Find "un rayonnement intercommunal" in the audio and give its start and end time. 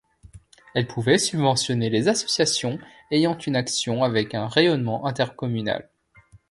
4.33-5.91